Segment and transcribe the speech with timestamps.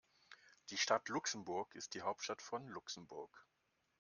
[0.71, 3.45] Die Stadt Luxemburg ist die Hauptstadt von Luxemburg.